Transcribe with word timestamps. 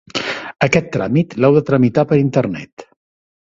Aquest 0.67 0.89
tràmit 0.95 1.37
l'heu 1.45 1.59
de 1.59 1.63
tramitar 1.69 2.07
per 2.13 2.19
internet. 2.25 2.89